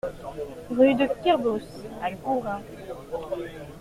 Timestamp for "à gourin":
2.01-2.59